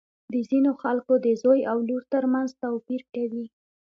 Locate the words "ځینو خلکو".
0.49-1.13